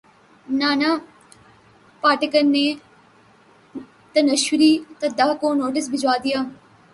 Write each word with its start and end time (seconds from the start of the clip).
نانا 0.47 0.91
پاٹیکر 2.03 2.43
نے 2.53 2.65
تنوشری 4.15 4.71
دتہ 5.01 5.27
کو 5.41 5.47
نوٹس 5.59 5.85
بھجوا 5.91 6.15
دیا 6.23 6.39